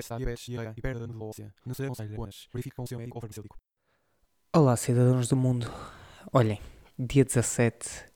Diabetes, 0.00 0.48
e 0.48 0.56
o 2.78 2.86
seu 2.86 2.98
médico 2.98 3.20
farmacêutico. 3.20 3.58
Olá, 4.54 4.76
cidadãos 4.76 5.28
do 5.28 5.36
mundo. 5.36 5.70
Olhem, 6.32 6.58
dia 6.98 7.24
17, 7.24 8.06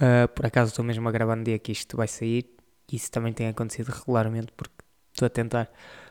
ah, 0.00 0.28
por 0.28 0.46
acaso 0.46 0.70
estou 0.70 0.84
mesmo 0.84 1.06
a 1.08 1.12
gravar 1.12 1.36
no 1.36 1.44
dia 1.44 1.58
que 1.58 1.72
isto 1.72 1.96
vai 1.96 2.08
sair. 2.08 2.56
Isso 2.90 3.10
também 3.10 3.32
tem 3.32 3.48
acontecido 3.48 3.90
regularmente 3.90 4.50
porque 4.52 4.74
estou 5.12 5.26
a 5.26 5.28
tentar 5.28 5.70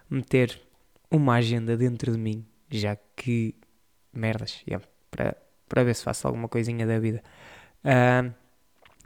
meter 0.09 0.61
uma 1.09 1.35
agenda 1.35 1.75
dentro 1.75 2.11
de 2.11 2.17
mim, 2.17 2.45
já 2.69 2.95
que 3.15 3.55
merdas, 4.13 4.63
yeah, 4.67 4.85
para, 5.09 5.35
para 5.67 5.83
ver 5.83 5.95
se 5.95 6.03
faço 6.03 6.27
alguma 6.27 6.47
coisinha 6.47 6.85
da 6.85 6.99
vida. 6.99 7.23
Ah, 7.83 8.31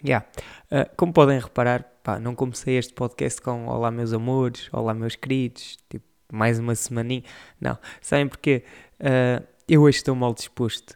yeah. 0.03 0.27
Ah, 0.70 0.89
como 0.97 1.13
podem 1.13 1.39
reparar, 1.39 1.92
pá, 2.03 2.20
não 2.20 2.35
comecei 2.35 2.77
este 2.77 2.93
podcast 2.93 3.41
com 3.41 3.66
Olá 3.67 3.89
meus 3.89 4.11
amores, 4.11 4.67
Olá 4.73 4.94
meus 4.94 5.16
queridos, 5.16 5.77
tipo, 5.89 6.05
mais 6.31 6.59
uma 6.59 6.75
semaninha. 6.75 7.23
Não, 7.61 7.77
sabem 8.02 8.27
porquê? 8.27 8.64
Ah, 9.00 9.41
eu 9.67 9.81
hoje 9.83 9.97
estou 9.97 10.14
mal 10.14 10.33
disposto. 10.33 10.94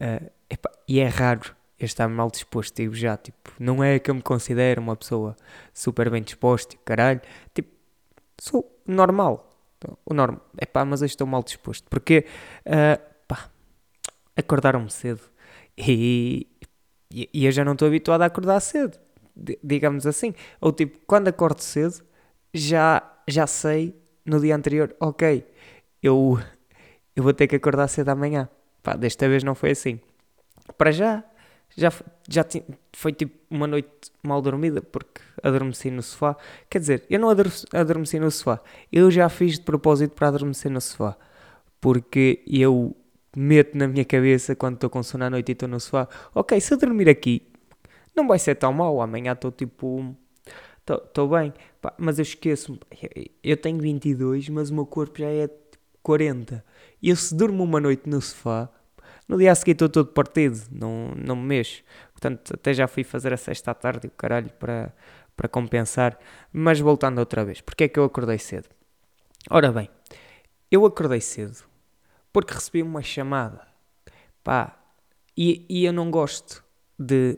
Ah, 0.00 0.22
epá, 0.48 0.70
e 0.88 1.00
é 1.00 1.06
raro 1.06 1.54
eu 1.78 1.84
estar 1.84 2.08
mal 2.08 2.30
disposto, 2.30 2.76
digo 2.76 2.94
já, 2.94 3.16
tipo, 3.16 3.52
não 3.60 3.84
é 3.84 3.98
que 3.98 4.10
eu 4.10 4.14
me 4.14 4.22
considero 4.22 4.80
uma 4.80 4.96
pessoa 4.96 5.36
super 5.72 6.10
bem 6.10 6.22
disposta, 6.22 6.76
caralho, 6.84 7.20
tipo, 7.54 7.70
sou 8.40 8.82
normal, 8.86 9.48
o 10.04 10.12
normal, 10.12 10.44
epá, 10.60 10.84
mas 10.84 11.02
hoje 11.02 11.12
estou 11.12 11.26
mal 11.26 11.42
disposto, 11.42 11.86
porque, 11.88 12.26
ah, 12.66 12.98
pá, 13.28 13.48
acordaram-me 14.36 14.90
cedo 14.90 15.20
e, 15.76 16.48
e, 17.12 17.46
eu 17.46 17.52
já 17.52 17.64
não 17.64 17.74
estou 17.74 17.86
habituado 17.86 18.22
a 18.22 18.26
acordar 18.26 18.58
cedo, 18.60 18.98
digamos 19.62 20.06
assim, 20.06 20.34
ou 20.60 20.72
tipo, 20.72 20.98
quando 21.06 21.28
acordo 21.28 21.60
cedo, 21.62 22.02
já, 22.52 23.02
já 23.26 23.46
sei 23.46 23.94
no 24.24 24.40
dia 24.40 24.56
anterior, 24.56 24.94
ok, 25.00 25.44
eu, 26.02 26.38
eu 27.16 27.22
vou 27.22 27.32
ter 27.34 27.46
que 27.48 27.56
acordar 27.56 27.88
cedo 27.88 28.10
amanhã, 28.10 28.48
pá, 28.82 28.94
desta 28.96 29.28
vez 29.28 29.44
não 29.44 29.54
foi 29.54 29.70
assim, 29.72 30.00
para 30.76 30.90
já, 30.90 31.24
já, 31.76 31.92
já 32.28 32.44
foi 32.92 33.12
tipo 33.12 33.36
uma 33.50 33.66
noite 33.66 33.88
mal 34.22 34.40
dormida 34.42 34.80
porque 34.82 35.20
adormeci 35.42 35.90
no 35.90 36.02
sofá. 36.02 36.36
Quer 36.70 36.78
dizer, 36.80 37.04
eu 37.08 37.18
não 37.18 37.30
ador- 37.30 37.46
adormeci 37.72 38.18
no 38.18 38.30
sofá, 38.30 38.60
eu 38.92 39.10
já 39.10 39.28
fiz 39.28 39.54
de 39.58 39.64
propósito 39.64 40.14
para 40.14 40.28
adormecer 40.28 40.70
no 40.70 40.80
sofá 40.80 41.16
porque 41.80 42.42
eu 42.46 42.96
meto 43.36 43.76
na 43.78 43.88
minha 43.88 44.04
cabeça 44.04 44.56
quando 44.56 44.74
estou 44.76 44.90
com 44.90 45.02
sono 45.02 45.24
à 45.24 45.30
noite 45.30 45.50
e 45.50 45.52
estou 45.52 45.68
no 45.68 45.80
sofá, 45.80 46.08
ok, 46.34 46.60
se 46.60 46.74
eu 46.74 46.78
dormir 46.78 47.08
aqui 47.08 47.47
não 48.14 48.26
vai 48.26 48.38
ser 48.38 48.54
tão 48.54 48.72
mal, 48.72 49.00
amanhã 49.00 49.32
estou 49.32 49.50
tipo. 49.50 50.16
Estou 50.88 51.28
bem, 51.28 51.52
Pá, 51.82 51.92
mas 51.98 52.18
eu 52.18 52.22
esqueço-me. 52.22 52.80
Eu 53.42 53.56
tenho 53.56 53.78
22, 53.78 54.48
mas 54.48 54.70
o 54.70 54.74
meu 54.74 54.86
corpo 54.86 55.18
já 55.18 55.26
é 55.26 55.46
tipo 55.46 55.84
40. 56.02 56.64
E 57.02 57.10
eu 57.10 57.16
se 57.16 57.34
durmo 57.34 57.62
uma 57.62 57.78
noite 57.78 58.08
no 58.08 58.20
sofá, 58.22 58.70
no 59.28 59.36
dia 59.36 59.52
a 59.52 59.54
seguir 59.54 59.72
estou 59.72 59.88
todo 59.88 60.12
partido, 60.12 60.58
não, 60.72 61.12
não 61.14 61.36
me 61.36 61.42
mexo. 61.42 61.82
Portanto, 62.12 62.54
até 62.54 62.72
já 62.72 62.88
fui 62.88 63.04
fazer 63.04 63.32
a 63.34 63.36
sexta 63.36 63.70
à 63.70 63.74
tarde, 63.74 64.06
o 64.06 64.10
caralho, 64.10 64.50
para, 64.58 64.94
para 65.36 65.48
compensar. 65.48 66.18
Mas 66.50 66.80
voltando 66.80 67.18
outra 67.18 67.44
vez, 67.44 67.60
porque 67.60 67.84
é 67.84 67.88
que 67.88 67.98
eu 67.98 68.04
acordei 68.04 68.38
cedo? 68.38 68.68
Ora 69.50 69.70
bem, 69.70 69.90
eu 70.70 70.86
acordei 70.86 71.20
cedo 71.20 71.64
porque 72.32 72.54
recebi 72.54 72.82
uma 72.82 73.02
chamada. 73.02 73.66
Pá, 74.42 74.78
e, 75.36 75.66
e 75.68 75.84
eu 75.84 75.92
não 75.92 76.10
gosto 76.10 76.64
de, 76.98 77.36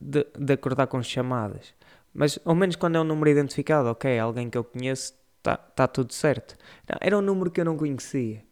de, 0.00 0.26
de 0.38 0.52
acordar 0.52 0.86
com 0.86 1.02
chamadas. 1.02 1.74
Mas 2.12 2.38
ao 2.44 2.54
menos 2.54 2.76
quando 2.76 2.96
é 2.96 3.00
um 3.00 3.04
número 3.04 3.30
identificado, 3.30 3.88
ok, 3.88 4.18
alguém 4.18 4.48
que 4.48 4.56
eu 4.56 4.64
conheço, 4.64 5.14
está 5.38 5.56
tá 5.56 5.86
tudo 5.86 6.12
certo. 6.12 6.56
Não, 6.88 6.96
era 7.00 7.18
um 7.18 7.22
número 7.22 7.50
que 7.50 7.60
eu 7.60 7.64
não 7.64 7.76
conhecia. 7.76 8.42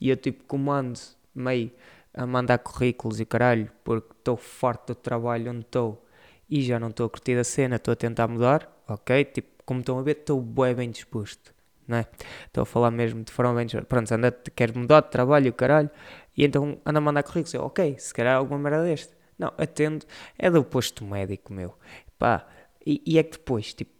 E 0.00 0.10
eu 0.10 0.16
tipo 0.16 0.44
comando 0.44 0.98
meio 1.34 1.70
a 2.12 2.26
mandar 2.26 2.58
currículos 2.58 3.20
e 3.20 3.26
caralho, 3.26 3.70
porque 3.84 4.12
estou 4.12 4.36
farto 4.36 4.94
do 4.94 4.96
trabalho 4.96 5.50
onde 5.50 5.60
estou 5.60 6.02
e 6.48 6.62
já 6.62 6.78
não 6.80 6.88
estou 6.88 7.06
a 7.06 7.10
curtir 7.10 7.36
a 7.38 7.44
cena, 7.44 7.76
estou 7.76 7.92
a 7.92 7.96
tentar 7.96 8.26
mudar, 8.28 8.70
ok? 8.88 9.24
Tipo, 9.26 9.48
como 9.64 9.80
estão 9.80 9.98
a 9.98 10.02
ver, 10.02 10.18
estou 10.18 10.40
bué 10.40 10.72
bem 10.74 10.90
disposto, 10.90 11.52
não 11.86 11.98
é? 11.98 12.06
Estou 12.46 12.62
a 12.62 12.66
falar 12.66 12.90
mesmo 12.90 13.22
de 13.22 13.32
forma 13.32 13.54
bem 13.54 13.66
disposta. 13.66 13.86
Pronto, 13.86 14.12
anda, 14.12 14.32
quero 14.54 14.78
mudar 14.78 15.02
de 15.02 15.10
trabalho, 15.10 15.52
caralho, 15.52 15.90
e 16.36 16.44
então 16.44 16.78
anda 16.86 16.98
a 16.98 17.00
mandar 17.02 17.22
currículos, 17.22 17.52
eu, 17.54 17.62
ok, 17.62 17.96
se 17.98 18.14
calhar 18.14 18.36
alguma 18.36 18.58
merda 18.58 18.84
deste. 18.84 19.15
Não, 19.38 19.52
atendo, 19.58 20.06
é 20.38 20.50
do 20.50 20.64
posto 20.64 21.04
médico, 21.04 21.52
meu. 21.52 21.74
Pá, 22.18 22.46
e, 22.84 23.02
e 23.06 23.18
é 23.18 23.22
que 23.22 23.32
depois, 23.32 23.74
tipo, 23.74 23.92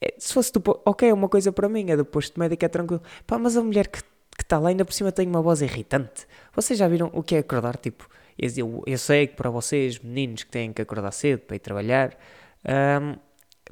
é, 0.00 0.14
se 0.18 0.32
fosse 0.32 0.52
do 0.52 0.60
po- 0.60 0.80
ok, 0.84 1.12
uma 1.12 1.28
coisa 1.28 1.52
para 1.52 1.68
mim 1.68 1.90
é 1.90 1.96
do 1.96 2.04
posto 2.04 2.38
médico, 2.38 2.64
é 2.64 2.68
tranquilo. 2.68 3.02
Pá, 3.26 3.38
mas 3.38 3.56
a 3.56 3.62
mulher 3.62 3.88
que 3.88 4.02
que 4.36 4.44
está 4.44 4.58
lá 4.58 4.70
ainda 4.70 4.86
por 4.86 4.94
cima 4.94 5.12
tem 5.12 5.26
uma 5.28 5.42
voz 5.42 5.60
irritante. 5.60 6.26
Vocês 6.54 6.78
já 6.78 6.88
viram 6.88 7.10
o 7.12 7.22
que 7.22 7.34
é 7.34 7.38
acordar? 7.40 7.76
Tipo, 7.76 8.08
eu, 8.38 8.82
eu- 8.86 8.96
sei 8.98 9.26
que 9.26 9.36
para 9.36 9.50
vocês, 9.50 9.98
meninos 9.98 10.44
que 10.44 10.50
têm 10.50 10.72
que 10.72 10.80
acordar 10.80 11.10
cedo 11.12 11.40
para 11.40 11.56
ir 11.56 11.58
trabalhar, 11.58 12.16
ahm, 12.64 13.16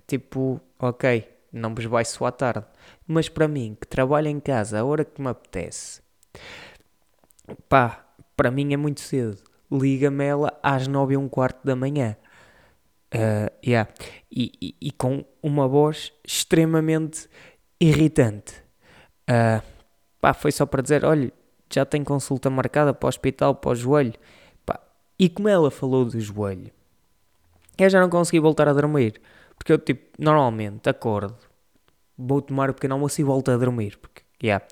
tipo, 0.07 0.61
ok, 0.79 1.27
não 1.53 1.75
vos 1.75 1.87
vai 1.87 2.05
soar 2.05 2.33
tarde. 2.33 2.67
Mas 3.07 3.31
para 3.31 3.49
mim, 3.49 3.79
que 3.81 3.87
trabalho 3.87 4.29
em 4.29 4.39
casa 4.41 4.81
a 4.81 4.85
hora 4.85 5.07
que 5.07 5.23
me 5.23 5.29
apetece, 5.29 6.03
pá, 7.69 8.05
para 8.37 8.51
mim 8.51 8.73
é 8.73 8.77
muito 8.77 9.01
cedo. 9.01 9.39
Liga-me 9.71 10.25
ela 10.25 10.59
às 10.63 10.87
nove 10.87 11.15
e 11.15 11.17
um 11.17 11.29
quarto 11.29 11.65
da 11.65 11.77
manhã. 11.77 12.17
Ah, 13.13 13.51
yeah. 13.65 13.91
e, 14.31 14.53
e- 14.61 14.77
e 14.81 14.91
com 14.93 15.25
uma 15.43 15.67
voz 15.67 16.13
extremamente 16.25 17.29
irritante. 17.81 18.55
Ah, 19.29 19.63
pá, 20.21 20.35
foi 20.35 20.53
só 20.53 20.67
para 20.67 20.83
dizer, 20.83 21.05
olha, 21.05 21.33
já 21.73 21.85
tenho 21.85 22.05
consulta 22.05 22.51
marcada 22.51 22.95
para 22.95 23.07
o 23.07 23.09
hospital, 23.09 23.55
para 23.55 23.71
o 23.73 23.75
joelho. 23.75 24.15
Pá, 24.67 24.81
e 25.19 25.29
como 25.29 25.49
ela 25.49 25.71
falou 25.71 26.05
do 26.05 26.21
joelho, 26.21 26.71
eu 27.79 27.89
já 27.89 28.01
não 28.01 28.09
consegui 28.09 28.41
voltar 28.41 28.69
a 28.69 28.73
dormir. 28.73 29.21
Porque 29.57 29.73
eu, 29.73 29.79
tipo, 29.79 30.11
normalmente 30.19 30.89
acordo, 30.89 31.37
vou 32.17 32.43
tomar 32.43 32.71
o 32.71 32.75
pequeno 32.75 32.95
almoço 32.95 33.21
e 33.21 33.25
volto 33.25 33.51
a 33.51 33.57
dormir. 33.57 33.99
Porque, 33.99 34.23
yeah, 34.43 34.65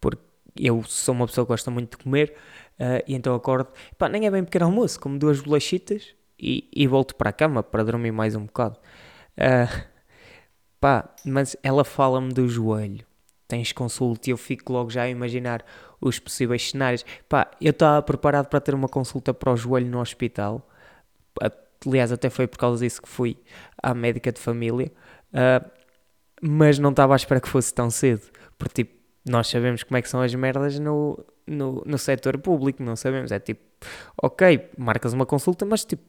porque 0.00 0.22
eu 0.58 0.82
sou 0.84 1.14
uma 1.14 1.26
pessoa 1.26 1.44
que 1.46 1.50
gosta 1.50 1.70
muito 1.70 1.98
de 1.98 2.04
comer, 2.04 2.34
ah, 2.78 3.02
e 3.06 3.14
então 3.14 3.34
acordo, 3.34 3.68
pá, 3.98 4.08
nem 4.08 4.26
é 4.26 4.30
bem 4.30 4.44
pequeno 4.44 4.66
almoço, 4.66 5.00
como 5.00 5.18
duas 5.18 5.40
bolachitas 5.40 6.14
e, 6.38 6.68
e 6.74 6.86
volto 6.86 7.14
para 7.14 7.30
a 7.30 7.32
cama 7.32 7.62
para 7.62 7.84
dormir 7.84 8.12
mais 8.12 8.34
um 8.34 8.44
bocado. 8.46 8.78
Ah, 9.36 9.84
pá, 10.80 11.14
mas 11.24 11.56
ela 11.62 11.84
fala-me 11.84 12.32
do 12.32 12.48
joelho 12.48 13.04
tens 13.48 13.72
consulta 13.72 14.28
e 14.28 14.32
eu 14.32 14.36
fico 14.36 14.72
logo 14.72 14.90
já 14.90 15.02
a 15.02 15.08
imaginar 15.08 15.64
os 16.00 16.18
possíveis 16.18 16.70
cenários. 16.70 17.04
Pá, 17.28 17.50
eu 17.60 17.70
estava 17.70 18.02
preparado 18.02 18.46
para 18.48 18.60
ter 18.60 18.74
uma 18.74 18.88
consulta 18.88 19.32
para 19.32 19.52
o 19.52 19.56
joelho 19.56 19.86
no 19.86 20.00
hospital. 20.00 20.68
Aliás, 21.86 22.12
até 22.12 22.30
foi 22.30 22.46
por 22.46 22.58
causa 22.58 22.84
disso 22.84 23.02
que 23.02 23.08
fui 23.08 23.36
à 23.82 23.94
médica 23.94 24.32
de 24.32 24.40
família. 24.40 24.90
Ah, 25.32 25.64
mas 26.42 26.78
não 26.78 26.90
estava 26.90 27.14
à 27.14 27.16
espera 27.16 27.40
que 27.40 27.48
fosse 27.48 27.72
tão 27.72 27.90
cedo. 27.90 28.22
Porque, 28.58 28.84
tipo, 28.84 28.93
nós 29.24 29.48
sabemos 29.48 29.82
como 29.82 29.96
é 29.96 30.02
que 30.02 30.08
são 30.08 30.20
as 30.20 30.34
merdas 30.34 30.78
no, 30.78 31.24
no, 31.46 31.82
no 31.86 31.98
setor 31.98 32.38
público, 32.38 32.82
não 32.82 32.96
sabemos. 32.96 33.32
É 33.32 33.38
tipo, 33.38 33.62
ok, 34.22 34.70
marcas 34.76 35.12
uma 35.12 35.26
consulta, 35.26 35.64
mas 35.64 35.84
tipo, 35.84 36.02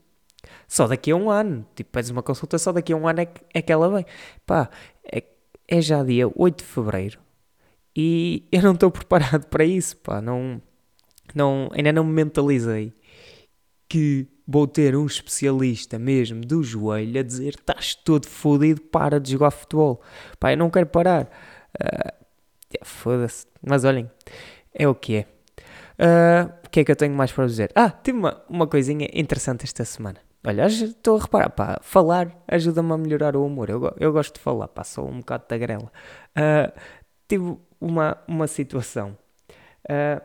só 0.67 0.87
daqui 0.87 1.11
a 1.11 1.15
um 1.15 1.29
ano. 1.29 1.65
Tipo, 1.75 1.91
pedes 1.91 2.09
uma 2.09 2.23
consulta, 2.23 2.57
só 2.57 2.71
daqui 2.71 2.93
a 2.93 2.95
um 2.97 3.07
ano 3.07 3.21
é 3.21 3.25
que, 3.25 3.41
é 3.53 3.61
que 3.61 3.71
ela 3.71 3.89
vem. 3.89 4.05
Pá, 4.45 4.69
é, 5.03 5.23
é 5.67 5.81
já 5.81 6.03
dia 6.03 6.29
8 6.35 6.57
de 6.57 6.63
fevereiro 6.63 7.19
e 7.95 8.47
eu 8.51 8.61
não 8.61 8.73
estou 8.73 8.91
preparado 8.91 9.47
para 9.47 9.63
isso, 9.63 9.97
pá. 9.97 10.21
Não, 10.21 10.61
não, 11.33 11.69
ainda 11.73 11.93
não 11.93 12.03
me 12.03 12.11
mentalizei 12.11 12.93
que 13.87 14.27
vou 14.47 14.67
ter 14.67 14.95
um 14.95 15.05
especialista 15.05 15.97
mesmo 15.97 16.41
do 16.41 16.61
joelho 16.63 17.19
a 17.19 17.23
dizer 17.23 17.55
estás 17.55 17.95
todo 17.95 18.27
fodido, 18.27 18.81
para 18.81 19.19
de 19.19 19.31
jogar 19.31 19.51
futebol. 19.51 20.01
Pá, 20.39 20.51
eu 20.51 20.57
não 20.57 20.69
quero 20.69 20.87
parar. 20.87 21.29
Ah, 21.79 22.13
Foda-se. 22.83 23.45
Mas 23.61 23.83
olhem, 23.85 24.09
é 24.73 24.87
o 24.87 24.95
que 24.95 25.17
é. 25.17 25.25
Ah, 25.99 26.49
o 26.65 26.69
que 26.69 26.81
é 26.81 26.85
que 26.85 26.91
eu 26.91 26.95
tenho 26.95 27.15
mais 27.15 27.31
para 27.31 27.45
dizer? 27.47 27.71
Ah, 27.75 27.89
tive 27.89 28.17
uma, 28.19 28.43
uma 28.49 28.67
coisinha 28.67 29.07
interessante 29.13 29.63
esta 29.65 29.85
semana. 29.85 30.19
olha, 30.45 30.65
estou 30.67 31.17
a 31.17 31.21
reparar, 31.21 31.49
pá, 31.51 31.79
falar 31.81 32.29
ajuda-me 32.47 32.93
a 32.93 32.97
melhorar 32.97 33.35
o 33.35 33.45
humor. 33.45 33.69
Eu, 33.69 33.93
eu 33.99 34.11
gosto 34.11 34.35
de 34.35 34.41
falar, 34.41 34.67
pá, 34.69 34.83
sou 34.83 35.07
um 35.09 35.19
bocado 35.19 35.45
tagarela. 35.47 35.91
Ah, 36.35 36.71
tive 37.27 37.57
uma, 37.81 38.17
uma 38.27 38.47
situação 38.47 39.17
ah, 39.89 40.21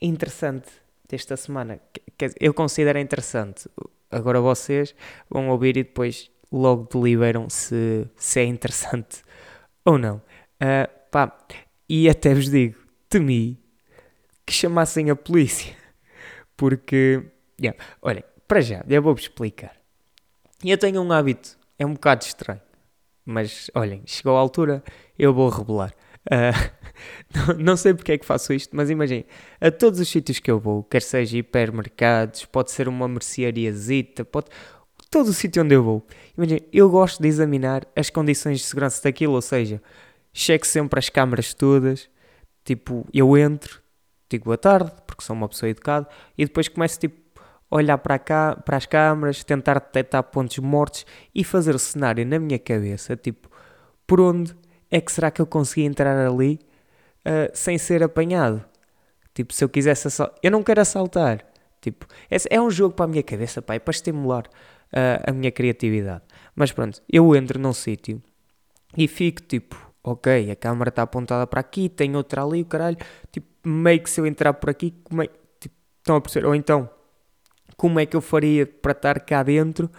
interessante 0.00 0.68
desta 1.08 1.36
semana. 1.36 1.80
que- 1.92 2.02
dizer, 2.28 2.36
eu 2.40 2.54
considero 2.54 2.98
interessante. 2.98 3.68
Agora 4.10 4.40
vocês 4.40 4.94
vão 5.30 5.48
ouvir 5.50 5.76
e 5.76 5.82
depois 5.84 6.30
logo 6.52 6.88
deliberam 6.92 7.48
se, 7.50 8.06
se 8.16 8.40
é 8.40 8.44
interessante 8.44 9.22
ou 9.84 9.98
não. 9.98 10.22
Ah, 10.60 10.88
pá, 11.10 11.36
e 11.88 12.08
até 12.08 12.34
vos 12.34 12.50
digo, 12.50 12.76
temi 13.08 13.58
que 14.44 14.52
chamassem 14.52 15.10
a 15.10 15.16
polícia. 15.16 15.74
Porque, 16.56 17.22
yeah, 17.60 17.78
olha, 18.00 18.24
para 18.48 18.60
já, 18.60 18.84
eu 18.88 19.02
vou-vos 19.02 19.22
explicar. 19.22 19.76
Eu 20.64 20.78
tenho 20.78 21.02
um 21.02 21.12
hábito, 21.12 21.58
é 21.78 21.84
um 21.84 21.92
bocado 21.92 22.24
estranho. 22.24 22.62
Mas, 23.24 23.70
olhem, 23.74 24.02
chegou 24.06 24.36
a 24.36 24.40
altura, 24.40 24.82
eu 25.18 25.34
vou 25.34 25.48
revelar. 25.48 25.92
Não, 27.32 27.54
não 27.58 27.76
sei 27.76 27.92
porque 27.92 28.12
é 28.12 28.18
que 28.18 28.24
faço 28.24 28.52
isto, 28.52 28.74
mas 28.74 28.88
imaginem, 28.88 29.26
a 29.60 29.70
todos 29.70 30.00
os 30.00 30.08
sítios 30.08 30.38
que 30.38 30.50
eu 30.50 30.58
vou, 30.58 30.82
quer 30.82 31.02
seja 31.02 31.36
hipermercados, 31.36 32.46
pode 32.46 32.70
ser 32.70 32.88
uma 32.88 33.06
merceariazita, 33.06 34.24
pode... 34.24 34.46
Todo 35.10 35.28
o 35.28 35.32
sítio 35.32 35.62
onde 35.62 35.74
eu 35.74 35.84
vou. 35.84 36.06
Imaginem, 36.36 36.62
eu 36.72 36.90
gosto 36.90 37.22
de 37.22 37.28
examinar 37.28 37.86
as 37.94 38.10
condições 38.10 38.58
de 38.58 38.64
segurança 38.64 39.02
daquilo, 39.02 39.34
ou 39.34 39.42
seja, 39.42 39.80
checo 40.36 40.66
sempre 40.66 40.98
as 40.98 41.08
câmaras 41.08 41.54
todas, 41.54 42.10
tipo, 42.62 43.06
eu 43.12 43.38
entro, 43.38 43.80
digo 44.28 44.44
boa 44.44 44.58
tarde, 44.58 44.92
porque 45.06 45.24
sou 45.24 45.34
uma 45.34 45.48
pessoa 45.48 45.70
educada, 45.70 46.06
e 46.36 46.44
depois 46.44 46.68
começo, 46.68 47.00
tipo, 47.00 47.16
a 47.70 47.76
olhar 47.76 47.96
para, 47.96 48.18
cá, 48.18 48.54
para 48.54 48.76
as 48.76 48.84
câmaras, 48.84 49.42
tentar 49.42 49.80
detectar 49.80 50.22
pontos 50.24 50.58
mortos 50.58 51.06
e 51.34 51.42
fazer 51.42 51.74
o 51.74 51.78
cenário 51.78 52.24
na 52.26 52.38
minha 52.38 52.58
cabeça, 52.58 53.16
tipo, 53.16 53.48
por 54.06 54.20
onde 54.20 54.54
é 54.90 55.00
que 55.00 55.10
será 55.10 55.30
que 55.30 55.40
eu 55.40 55.46
consegui 55.46 55.86
entrar 55.86 56.14
ali 56.26 56.60
ah, 57.24 57.50
sem 57.54 57.78
ser 57.78 58.02
apanhado? 58.02 58.62
Tipo, 59.34 59.54
se 59.54 59.64
eu 59.64 59.68
quisesse 59.68 60.06
assaltar. 60.06 60.38
Eu 60.42 60.50
não 60.50 60.62
quero 60.62 60.80
assaltar. 60.80 61.44
Tipo, 61.80 62.06
é 62.28 62.60
um 62.60 62.70
jogo 62.70 62.94
para 62.94 63.06
a 63.06 63.08
minha 63.08 63.22
cabeça, 63.22 63.60
pá, 63.62 63.74
é 63.74 63.78
para 63.78 63.90
estimular 63.90 64.44
ah, 64.92 65.30
a 65.30 65.32
minha 65.32 65.50
criatividade. 65.50 66.22
Mas 66.54 66.72
pronto, 66.72 67.02
eu 67.10 67.34
entro 67.34 67.58
num 67.58 67.72
sítio 67.72 68.22
e 68.96 69.08
fico 69.08 69.42
tipo, 69.42 69.85
ok, 70.06 70.50
a 70.50 70.56
câmara 70.56 70.88
está 70.88 71.02
apontada 71.02 71.46
para 71.46 71.60
aqui, 71.60 71.88
tem 71.88 72.14
outra 72.16 72.44
ali, 72.44 72.62
o 72.62 72.64
caralho. 72.66 72.96
Tipo, 73.32 73.46
meio 73.64 74.00
que 74.00 74.08
se 74.08 74.20
eu 74.20 74.26
entrar 74.26 74.52
por 74.54 74.70
aqui, 74.70 74.94
como 75.04 75.22
é, 75.22 75.26
tipo, 75.60 75.74
estão 75.98 76.16
a 76.16 76.20
perceber? 76.20 76.46
Ou 76.46 76.54
então, 76.54 76.88
como 77.76 77.98
é 78.00 78.06
que 78.06 78.16
eu 78.16 78.20
faria 78.20 78.66
para 78.66 78.92
estar 78.92 79.20
cá 79.20 79.42
dentro 79.42 79.90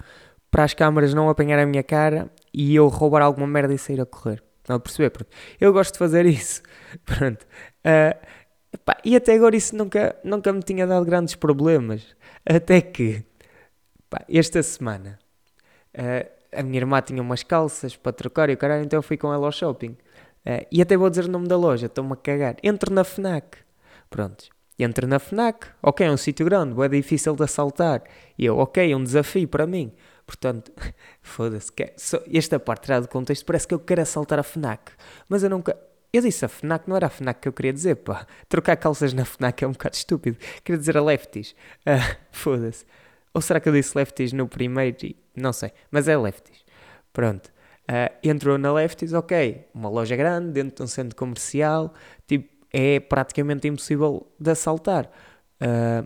para 0.50 0.64
as 0.64 0.74
câmaras 0.74 1.14
não 1.14 1.30
apanharem 1.30 1.66
a 1.66 1.68
minha 1.68 1.84
cara 1.84 2.32
e 2.54 2.74
eu 2.76 2.88
roubar 2.88 3.22
alguma 3.22 3.46
merda 3.46 3.74
e 3.74 3.78
sair 3.78 4.00
a 4.02 4.06
correr? 4.06 4.42
Estão 4.60 4.78
a 4.78 4.80
perceber? 4.80 5.10
Pronto. 5.12 5.30
Eu 5.60 5.74
gosto 5.74 5.94
de 5.94 6.00
fazer 6.00 6.26
isso. 6.26 6.62
Pronto. 7.06 7.46
Ah, 7.84 8.18
epá, 8.74 8.98
e 9.04 9.16
até 9.16 9.34
agora 9.36 9.56
isso 9.56 9.76
nunca, 9.76 10.16
nunca 10.24 10.52
me 10.54 10.62
tinha 10.62 10.88
dado 10.88 11.06
grandes 11.06 11.36
problemas. 11.36 12.16
Até 12.46 12.82
que, 12.82 13.24
pá, 14.10 14.24
esta 14.30 14.64
semana, 14.64 15.20
ah, 15.98 16.26
a 16.52 16.64
minha 16.64 16.78
irmã 16.80 17.02
tinha 17.02 17.22
umas 17.22 17.44
calças 17.44 17.96
para 17.96 18.12
trocar 18.14 18.50
e 18.50 18.54
o 18.54 18.58
caralho, 18.58 18.84
então 18.84 18.98
eu 18.98 19.04
fui 19.04 19.18
com 19.18 19.34
ela 19.34 19.46
ao 19.46 19.52
shopping. 19.52 19.98
Ah, 20.46 20.66
e 20.72 20.82
até 20.82 20.96
vou 20.98 21.10
dizer 21.10 21.26
o 21.26 21.30
nome 21.32 21.48
da 21.48 21.58
loja, 21.58 21.88
estou-me 21.88 22.14
a 22.14 22.16
cagar. 22.16 22.56
Entro 22.64 22.94
na 22.94 23.04
FNAC. 23.04 23.58
Pronto. 24.10 24.46
Entro 24.80 25.08
na 25.08 25.20
FNAC. 25.20 25.68
Ok, 25.82 26.06
é 26.06 26.12
um 26.12 26.18
sítio 26.18 26.46
grande, 26.46 26.80
é 26.82 26.88
difícil 26.88 27.36
de 27.36 27.44
assaltar. 27.44 28.04
E 28.38 28.46
eu, 28.46 28.58
ok, 28.58 28.92
é 28.92 28.96
um 28.96 29.04
desafio 29.04 29.48
para 29.48 29.66
mim. 29.68 29.92
Portanto, 30.26 30.72
foda-se. 31.22 31.72
só- 31.98 32.22
Esta 32.34 32.60
parte 32.60 32.84
tirada 32.84 33.08
do 33.08 33.10
contexto 33.10 33.46
parece 33.46 33.68
que 33.68 33.74
eu 33.74 33.80
quero 33.80 34.02
assaltar 34.02 34.40
a 34.40 34.44
FNAC. 34.44 34.92
Mas 35.28 35.44
eu 35.44 35.50
nunca. 35.50 35.78
Eu 36.14 36.22
disse 36.22 36.46
a 36.46 36.48
FNAC, 36.48 36.88
não 36.88 36.96
era 36.96 37.08
a 37.08 37.10
FNAC 37.10 37.42
que 37.42 37.48
eu 37.48 37.54
queria 37.54 37.74
dizer, 37.74 37.96
pá. 37.98 38.26
Trocar 38.48 38.78
calças 38.78 39.14
na 39.14 39.26
FNAC 39.26 39.64
é 39.64 39.68
um 39.68 39.72
bocado 39.74 39.96
estúpido. 39.96 40.38
Queria 40.64 40.80
dizer 40.80 40.96
a 40.98 41.02
Lefties. 41.02 41.54
Ah, 41.86 42.16
foda-se. 42.32 42.86
Ou 43.34 43.42
será 43.42 43.60
que 43.60 43.70
eu 43.70 43.74
disse 43.74 43.98
Lefties 43.98 44.34
no 44.34 44.48
primeiro? 44.48 44.98
Não 45.36 45.54
sei, 45.54 45.72
mas 45.92 46.08
é 46.08 46.18
Lefties. 46.18 46.64
Pronto. 47.14 47.52
Ah, 47.88 48.12
entrou 48.24 48.58
na 48.58 48.74
Lefties, 48.74 49.14
ok. 49.14 49.66
Uma 49.74 49.90
loja 49.90 50.16
grande, 50.16 50.52
dentro 50.52 50.78
de 50.78 50.84
um 50.84 50.88
centro 50.88 51.16
comercial. 51.16 51.94
Tipo, 52.28 52.50
é 52.72 53.00
praticamente 53.00 53.68
impossível 53.68 54.28
de 54.40 54.52
assaltar. 54.52 55.10
Ah, 55.60 56.06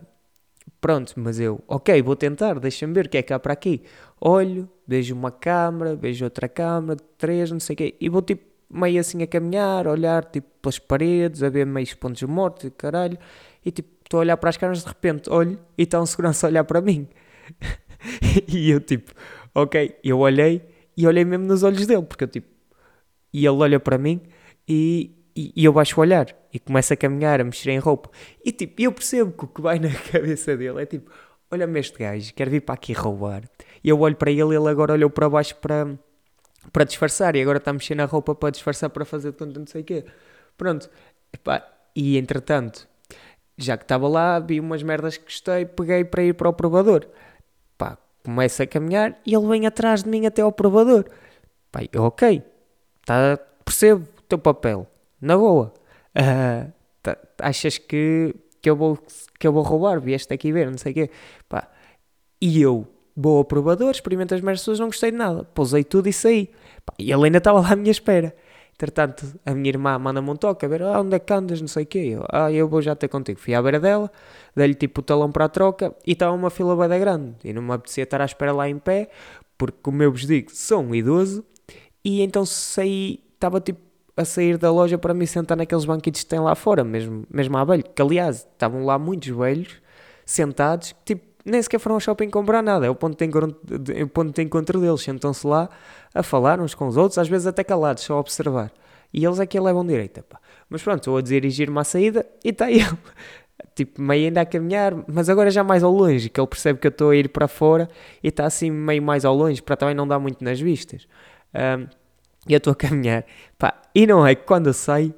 pronto, 0.80 1.14
mas 1.18 1.40
eu, 1.40 1.64
ok, 1.68 2.02
vou 2.02 2.16
tentar, 2.16 2.60
deixa-me 2.60 2.94
ver 2.94 3.06
o 3.06 3.10
que 3.10 3.18
é 3.18 3.34
há 3.34 3.40
para 3.40 3.54
aqui. 3.54 3.84
Olho, 4.20 4.70
vejo 4.88 5.16
uma 5.16 5.32
câmara, 5.32 5.96
vejo 5.96 6.26
outra 6.26 6.50
câmara, 6.50 6.98
três, 7.18 7.52
não 7.52 7.60
sei 7.60 7.74
o 7.74 7.78
quê, 7.78 7.96
e 8.00 8.10
vou 8.10 8.22
tipo 8.22 8.44
meio 8.70 9.00
assim 9.00 9.22
a 9.24 9.28
caminhar, 9.28 9.88
a 9.88 9.92
olhar 9.92 10.24
tipo 10.26 10.48
pelas 10.62 10.80
paredes, 10.80 11.44
a 11.44 11.50
ver 11.50 11.66
meios 11.66 11.94
pontos 11.94 12.22
mortos 12.24 12.72
caralho, 12.78 13.18
e 13.66 13.72
tipo 13.72 13.90
estou 14.12 14.20
a 14.20 14.22
olhar 14.22 14.38
para 14.38 14.50
as 14.50 14.58
câmaras 14.58 14.84
de 14.84 14.88
repente, 14.88 15.30
olho 15.30 15.58
e 15.78 15.84
está 15.84 16.02
um 16.02 16.06
segurança 16.06 16.46
a 16.46 16.50
olhar 16.50 16.64
para 16.66 16.82
mim. 16.82 17.08
e 18.48 18.70
eu 18.70 18.82
tipo, 18.82 19.14
ok, 19.56 19.98
eu 20.04 20.20
olhei 20.20 20.62
e 20.98 21.08
olhei 21.08 21.24
mesmo 21.24 21.46
nos 21.46 21.64
olhos 21.64 21.88
dele, 21.88 22.04
porque 22.04 22.26
eu 22.26 22.28
tipo, 22.28 22.48
e 23.34 23.46
ele 23.46 23.58
olha 23.58 23.80
para 23.80 23.98
mim 23.98 24.22
e, 24.68 25.16
e, 25.36 25.54
e 25.56 25.66
eu 25.66 25.72
baixo 25.72 25.98
o 25.98 26.02
olhar 26.02 26.28
e 26.54 26.60
começo 26.60 26.92
a 26.92 26.98
caminhar, 26.98 27.40
a 27.40 27.44
mexer 27.46 27.72
em 27.72 27.80
roupa. 27.80 28.10
E 28.44 28.52
tipo, 28.52 28.82
eu 28.82 28.92
percebo 28.92 29.32
que 29.32 29.46
o 29.46 29.48
que 29.48 29.62
vai 29.62 29.80
na 29.80 29.90
cabeça 29.90 30.58
dele 30.58 30.82
é 30.82 30.86
tipo, 30.86 31.10
olha-me 31.50 31.80
este 31.80 31.98
gajo, 31.98 32.34
quer 32.34 32.50
vir 32.50 32.62
para 32.62 32.76
aqui 32.76 32.92
roubar. 32.92 33.44
E 33.82 33.88
eu 33.88 34.00
olho 34.00 34.16
para 34.18 34.30
ele, 34.30 34.56
ele 34.56 34.68
agora 34.68 34.94
olhou 34.94 35.10
para 35.10 35.30
baixo 35.30 35.56
para, 35.56 35.98
para 36.74 36.84
disfarçar 36.84 37.36
e 37.38 37.42
agora 37.42 37.60
está 37.60 37.72
a 37.72 37.74
mexer 37.74 37.96
na 37.96 38.06
roupa 38.06 38.36
para 38.36 38.50
disfarçar 38.52 38.90
para 38.90 39.06
fazer 39.06 39.32
tanto 39.32 39.58
não 39.58 39.68
sei 39.68 39.82
o 39.82 39.86
quê. 39.86 40.06
Pronto. 40.58 40.90
Epá, 41.34 41.66
e 41.96 42.18
entretanto, 42.18 42.91
já 43.64 43.78
que 43.78 43.84
estava 43.84 44.08
lá, 44.08 44.40
vi 44.40 44.60
umas 44.60 44.84
merdas 44.84 45.18
que 45.18 45.26
gostei, 45.26 45.66
peguei 45.66 46.04
para 46.04 46.24
ir 46.24 46.34
para 46.34 46.50
o 46.50 46.54
provador. 46.54 47.08
Pá, 47.78 47.98
começo 48.24 48.62
a 48.64 48.68
caminhar 48.68 49.20
e 49.26 49.34
ele 49.36 49.48
vem 49.48 49.66
atrás 49.66 50.04
de 50.04 50.10
mim 50.10 50.26
até 50.26 50.42
ao 50.42 50.52
provador. 50.52 51.06
Pá, 51.72 51.82
eu, 51.92 52.04
ok, 52.04 52.44
tá, 53.06 53.40
percebo 53.66 54.04
o 54.20 54.22
teu 54.24 54.38
papel, 54.38 54.88
na 55.20 55.38
boa. 55.38 55.74
Ah, 56.16 56.68
tá- 57.02 57.18
achas 57.40 57.78
que, 57.78 58.36
que, 58.62 58.70
eu 58.70 58.76
vou, 58.76 58.98
que 59.40 59.48
eu 59.48 59.54
vou 59.54 59.64
roubar? 59.64 60.00
Vieste 60.02 60.34
aqui 60.34 60.52
ver, 60.52 60.70
não 60.70 60.78
sei 60.78 60.92
o 60.92 60.96
quê. 60.96 61.10
Pá, 61.48 61.70
e 62.42 62.62
eu 62.62 62.88
vou 63.16 63.38
ao 63.40 63.46
provador, 63.46 63.92
experimento 63.92 64.34
as 64.34 64.42
merdas, 64.42 64.80
não 64.80 64.88
gostei 64.88 65.12
de 65.12 65.18
nada. 65.18 65.44
Pousei 65.44 65.84
tudo 65.84 66.08
e 66.10 66.14
saí. 66.14 66.50
Pá, 66.86 66.94
e 67.00 67.12
ele 67.12 67.26
ainda 67.26 67.38
estava 67.38 67.62
lá 67.62 67.74
à 67.74 67.76
minha 67.76 67.92
espera. 67.92 68.36
Entretanto, 68.82 69.40
a 69.46 69.54
minha 69.54 69.70
irmã 69.70 70.00
manda-me 70.00 70.28
um 70.28 70.36
toque 70.36 70.66
a 70.66 70.68
ver, 70.68 70.82
ah, 70.82 71.00
onde 71.00 71.16
é 71.16 71.20
que 71.20 71.32
andas, 71.32 71.62
não 71.62 71.68
sei 71.68 71.84
o 71.84 71.86
quê. 71.86 72.00
Eu, 72.16 72.26
ah, 72.32 72.52
eu 72.52 72.68
vou 72.68 72.82
já 72.82 72.96
ter 72.96 73.08
contigo. 73.10 73.40
Fui 73.40 73.54
à 73.54 73.62
beira 73.62 73.80
dela, 73.80 74.12
dei-lhe 74.56 74.74
tipo 74.74 75.02
o 75.02 75.04
talão 75.04 75.32
para 75.32 75.46
a 75.46 75.50
troca 75.50 75.96
e 76.04 76.14
estava 76.14 76.34
uma 76.34 76.50
fila 76.50 76.76
bem 76.88 77.00
grande. 77.00 77.36
E 77.44 77.54
não 77.54 77.62
me 77.62 77.74
apetecia 77.74 78.04
estar 78.04 78.20
à 78.20 78.26
espera 78.26 78.52
lá 78.52 78.68
em 78.68 78.80
pé, 78.80 79.10
porque 79.56 79.78
como 79.84 80.02
eu 80.02 80.12
vos 80.12 80.26
digo, 80.26 80.50
sou 80.52 80.82
um 80.82 80.96
idoso. 80.96 81.46
E 82.04 82.24
então 82.24 82.44
saí, 82.44 83.20
estava 83.36 83.62
tipo 83.62 83.80
a 84.18 84.26
sair 84.26 84.58
da 84.58 84.72
loja 84.72 84.98
para 84.98 85.14
me 85.14 85.28
sentar 85.28 85.56
naqueles 85.56 85.86
banquitos 85.86 86.24
que 86.24 86.30
tem 86.30 86.40
lá 86.40 86.56
fora, 86.56 86.84
mesmo, 86.84 87.24
mesmo 87.30 87.58
à 87.58 87.64
velho. 87.64 87.84
Que 87.84 88.02
aliás, 88.02 88.38
estavam 88.38 88.84
lá 88.84 88.98
muitos 88.98 89.30
velhos 89.30 89.80
sentados, 90.26 90.96
tipo, 91.06 91.24
nem 91.46 91.62
sequer 91.62 91.80
foram 91.80 91.96
ao 91.96 92.00
shopping 92.00 92.30
comprar 92.30 92.62
nada. 92.62 92.86
É 92.86 92.90
o 92.90 92.96
ponto 92.96 93.18
de 93.18 93.26
encontro, 93.26 93.80
de- 93.80 93.94
é 94.02 94.06
ponto 94.06 94.34
de 94.34 94.42
encontro 94.42 94.80
deles. 94.80 95.02
Sentam-se 95.02 95.46
lá 95.46 95.70
a 96.14 96.24
falar 96.24 96.60
uns 96.60 96.74
com 96.74 96.88
os 96.88 96.98
outros, 96.98 97.18
às 97.18 97.28
vezes 97.28 97.48
até 97.48 97.64
calados, 97.64 98.04
só 98.04 98.16
a 98.16 98.20
observar. 98.20 98.72
E 99.14 99.26
eles 99.26 99.40
é 99.40 99.46
que 99.46 99.58
a 99.58 99.62
levam 99.62 99.86
direita, 99.86 100.24
pá. 100.24 100.40
Mas 100.70 100.82
pronto, 100.82 101.00
estou 101.00 101.18
a 101.18 101.22
dirigir-me 101.22 101.78
à 101.80 101.84
saída 101.84 102.26
e 102.44 102.50
está 102.50 102.72
ele. 102.72 102.86
Tipo, 103.76 104.02
meio 104.02 104.26
ainda 104.26 104.42
a 104.42 104.46
caminhar, 104.46 104.92
mas 105.08 105.30
agora 105.30 105.52
já 105.52 105.64
mais 105.64 105.84
ao 105.84 105.92
longe, 105.92 106.30
que 106.30 106.40
ele 106.42 106.48
percebe 106.48 106.80
que 106.80 106.88
eu 106.88 106.90
estou 106.90 107.12
a 107.12 107.16
ir 107.16 107.30
para 107.30 107.48
fora 107.48 107.88
e 108.24 108.28
está 108.28 108.46
assim 108.46 108.72
meio 108.72 109.02
mais 109.04 109.24
ao 109.24 109.36
longe, 109.36 109.62
para 109.62 109.78
também 109.78 109.94
não 109.94 110.08
dar 110.08 110.18
muito 110.20 110.44
nas 110.44 110.60
vistas. 110.60 111.08
Ahm, 111.54 111.86
e 112.48 112.54
eu 112.54 112.58
estou 112.58 112.74
a 112.74 112.76
caminhar, 112.76 113.24
pá, 113.60 113.80
e 113.94 114.08
não 114.08 114.26
é 114.26 114.34
que 114.34 114.44
quando 114.44 114.68
eu 114.68 114.74
saio, 114.74 115.14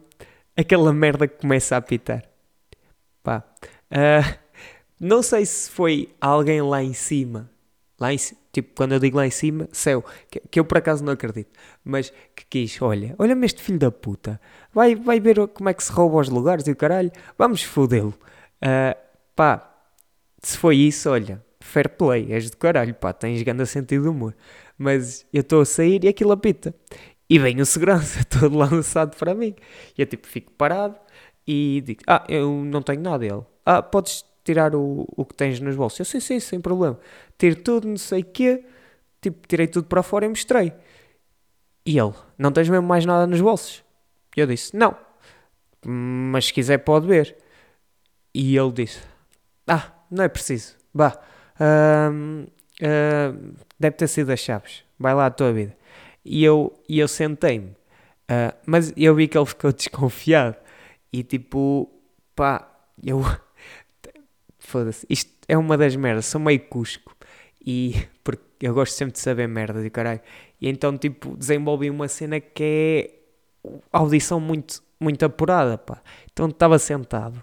aquela 0.58 0.92
merda 0.92 1.26
começa 1.28 1.74
a 1.76 1.78
apitar. 1.80 2.22
Pá, 3.24 3.44
ah, 3.90 4.38
não 5.04 5.22
sei 5.22 5.46
se 5.46 5.70
foi 5.70 6.10
alguém 6.22 6.62
lá 6.62 6.82
em 6.82 6.94
cima, 6.94 7.50
lá 8.00 8.14
em, 8.14 8.18
tipo, 8.52 8.74
quando 8.76 8.94
eu 8.94 9.00
digo 9.00 9.18
lá 9.18 9.28
em 9.28 9.32
cima, 9.32 9.68
céu, 9.72 10.04
que, 10.30 10.40
que 10.40 10.60
eu 10.60 10.66
por 10.66 10.78
acaso 10.78 11.04
não 11.04 11.14
acredito, 11.14 11.52
mas 11.84 12.12
que 12.36 12.46
quis, 12.50 12.82
olha, 12.82 13.14
olha-me 13.20 13.46
este 13.46 13.62
filho 13.62 13.80
da 13.80 13.92
puta, 13.92 14.40
vai, 14.74 14.96
vai 14.96 15.20
ver 15.20 15.48
como 15.50 15.70
é 15.70 15.74
que 15.74 15.84
se 15.84 15.92
rouba 15.92 16.20
os 16.20 16.30
lugares 16.30 16.66
e 16.68 16.72
o 16.72 16.76
caralho, 16.76 17.12
vamos 17.38 17.64
fodê-lo. 17.64 18.14
Ah, 18.62 18.96
pá, 19.36 19.74
se 20.42 20.58
foi 20.58 20.78
isso, 20.78 21.10
olha, 21.10 21.44
fair 21.60 21.90
play, 21.90 22.32
és 22.32 22.50
do 22.50 22.58
caralho, 22.58 22.94
pá, 22.96 23.12
tens 23.14 23.42
grande 23.44 23.66
sentido 23.66 24.04
de 24.04 24.10
humor. 24.10 24.36
Mas 24.78 25.26
eu 25.34 25.42
estou 25.42 25.62
a 25.62 25.66
sair 25.66 26.04
e 26.04 26.08
aquilo 26.08 26.32
apita. 26.32 26.74
E 27.30 27.40
vem 27.40 27.60
o 27.62 27.66
segurança 27.66 28.24
todo 28.26 28.58
lançado 28.58 29.18
para 29.18 29.34
mim. 29.36 29.56
E 29.98 30.02
eu 30.02 30.06
tipo 30.06 30.28
fico 30.28 30.52
parado 30.54 30.96
e 31.48 31.82
digo, 31.86 32.02
ah, 32.08 32.24
eu 32.30 32.50
não 32.64 32.82
tenho 32.82 33.02
nada. 33.02 33.26
Ele, 33.26 33.42
ah, 33.66 33.82
podes 33.82 34.26
tirar 34.44 34.76
o, 34.76 35.06
o 35.16 35.26
que 35.26 35.34
tens 35.34 35.60
nos 35.60 35.76
bolsos? 35.76 36.00
Eu, 36.00 36.06
sim, 36.06 36.20
sim, 36.20 36.40
sem 36.40 36.60
problema. 36.60 37.00
Tiro 37.38 37.56
tudo, 37.56 37.88
não 37.88 37.98
sei 37.98 38.22
o 38.22 38.26
quê. 38.26 38.64
Tipo, 39.22 39.48
tirei 39.48 39.68
tudo 39.68 39.88
para 39.88 40.04
fora 40.04 40.26
e 40.26 40.30
mostrei. 40.30 40.74
E 41.86 41.98
ele, 41.98 42.14
não 42.38 42.52
tens 42.52 42.70
mesmo 42.70 42.88
mais 42.88 43.06
nada 43.06 43.28
nos 43.28 43.42
bolsos? 43.42 43.84
Eu 44.36 44.48
disse, 44.48 44.76
não. 44.76 44.96
Mas 45.86 46.46
se 46.46 46.54
quiser 46.54 46.80
pode 46.80 47.08
ver. 47.08 47.36
E 48.34 48.58
ele 48.58 48.72
disse, 48.72 49.02
ah, 49.68 49.92
não 50.10 50.24
é 50.24 50.28
preciso. 50.28 50.76
Ahm, 51.60 52.46
deve 53.80 53.96
ter 53.98 54.08
sido 54.08 54.32
as 54.32 54.40
chaves. 54.40 54.84
Vai 54.98 55.14
lá 55.14 55.28
a 55.28 55.32
tua 55.32 55.52
vida. 55.54 55.76
E 56.26 56.44
eu, 56.44 56.74
e 56.88 57.00
eu 57.00 57.08
sentei-me. 57.08 57.76
Ah, 58.28 58.54
mas 58.66 58.94
eu 58.96 59.14
vi 59.16 59.28
que 59.28 59.38
ele 59.38 59.46
ficou 59.46 59.72
desconfiado. 59.74 60.56
E 61.12 61.24
tipo, 61.24 61.90
pá, 62.36 62.68
eu. 63.04 63.22
Foda-se. 64.74 65.06
Isto 65.08 65.32
é 65.48 65.56
uma 65.56 65.78
das 65.78 65.96
merdas. 65.96 66.26
Sou 66.26 66.42
meio 66.42 66.60
cusco. 66.62 67.16
E. 67.64 67.94
Porque 68.24 68.44
eu 68.60 68.74
gosto 68.74 68.94
sempre 68.94 69.14
de 69.14 69.20
saber 69.20 69.48
merda 69.48 69.84
de 69.84 69.90
caralho. 69.92 70.20
E 70.60 70.68
então, 70.68 70.98
tipo, 70.98 71.38
desenvolvi 71.38 71.92
uma 71.92 72.08
cena 72.08 72.40
que 72.40 72.64
é. 72.64 73.20
Audição 73.92 74.40
muito, 74.40 74.82
muito 75.00 75.24
apurada, 75.24 75.78
pá. 75.78 76.02
Então 76.32 76.48
estava 76.48 76.80
sentado. 76.80 77.42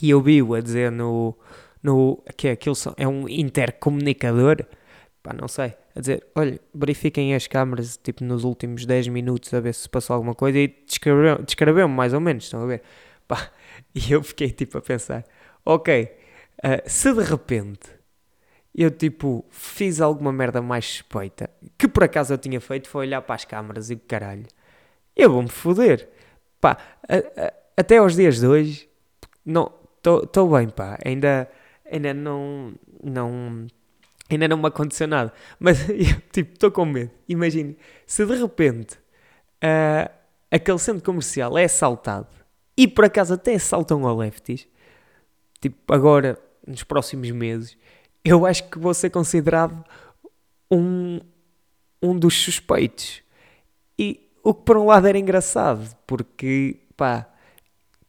E 0.00 0.08
eu 0.08 0.22
vi-o 0.22 0.54
a 0.54 0.60
dizer 0.62 0.90
no. 0.90 1.36
no 1.82 2.22
que 2.34 2.48
é 2.48 2.52
aquilo 2.52 2.74
é 2.96 3.06
um 3.06 3.28
intercomunicador. 3.28 4.64
Pá, 5.22 5.34
não 5.34 5.48
sei. 5.48 5.74
A 5.94 6.00
dizer, 6.00 6.26
olha, 6.34 6.58
verifiquem 6.74 7.34
as 7.34 7.46
câmaras, 7.46 7.98
tipo, 8.02 8.24
nos 8.24 8.42
últimos 8.42 8.86
10 8.86 9.08
minutos 9.08 9.52
a 9.52 9.60
ver 9.60 9.74
se 9.74 9.86
passou 9.86 10.14
alguma 10.14 10.34
coisa. 10.34 10.58
E 10.58 10.68
descreveu- 10.86 11.42
descreveu-me 11.42 11.94
mais 11.94 12.14
ou 12.14 12.20
menos, 12.20 12.44
estão 12.44 12.62
a 12.62 12.66
ver? 12.66 12.82
Pá, 13.26 13.50
e 13.94 14.12
eu 14.12 14.22
fiquei, 14.22 14.50
tipo, 14.50 14.78
a 14.78 14.80
pensar, 14.80 15.24
ok, 15.64 16.17
ah, 16.62 16.82
se 16.86 17.12
de 17.12 17.22
repente 17.22 17.90
eu, 18.74 18.90
tipo, 18.90 19.44
fiz 19.50 20.00
alguma 20.00 20.32
merda 20.32 20.62
mais 20.62 20.86
suspeita, 20.86 21.50
que 21.76 21.88
por 21.88 22.04
acaso 22.04 22.32
eu 22.34 22.38
tinha 22.38 22.60
feito, 22.60 22.88
foi 22.88 23.06
olhar 23.06 23.22
para 23.22 23.34
as 23.34 23.44
câmaras 23.44 23.90
e 23.90 23.94
o 23.94 23.98
caralho, 24.00 24.46
eu 25.16 25.30
vou-me 25.32 25.48
foder. 25.48 26.08
Pá, 26.60 26.76
a- 27.08 27.46
a- 27.46 27.52
até 27.76 27.96
aos 27.98 28.14
dias 28.16 28.38
de 28.40 28.46
hoje, 28.46 28.88
não, 29.44 29.72
estou 29.96 30.48
bem, 30.50 30.68
pá, 30.68 30.98
ainda, 31.04 31.48
ainda 31.90 32.14
não, 32.14 32.74
não, 33.02 33.66
ainda 34.30 34.46
não 34.48 34.56
me 34.58 34.66
aconteceu 34.68 35.08
nada, 35.08 35.32
mas 35.58 35.88
eu, 35.90 36.20
tipo, 36.32 36.52
estou 36.52 36.70
com 36.70 36.84
medo. 36.84 37.10
Imagine, 37.28 37.76
se 38.06 38.24
de 38.26 38.34
repente 38.36 38.96
ah, 39.62 40.10
aquele 40.50 40.78
centro 40.78 41.02
comercial 41.02 41.56
é 41.58 41.64
assaltado 41.64 42.28
e 42.76 42.86
por 42.86 43.04
acaso 43.06 43.34
até 43.34 43.54
assaltam 43.54 44.06
a 44.06 44.14
lefties, 44.14 44.68
tipo, 45.60 45.92
agora, 45.92 46.38
nos 46.68 46.84
próximos 46.84 47.30
meses, 47.30 47.76
eu 48.24 48.44
acho 48.44 48.68
que 48.68 48.78
vou 48.78 48.92
ser 48.92 49.10
considerado 49.10 49.84
um, 50.70 51.20
um 52.02 52.16
dos 52.16 52.34
suspeitos. 52.34 53.22
E 53.98 54.28
o 54.42 54.54
que 54.54 54.62
por 54.62 54.76
um 54.76 54.86
lado 54.86 55.06
era 55.06 55.18
engraçado, 55.18 55.96
porque, 56.06 56.78
pá, 56.96 57.26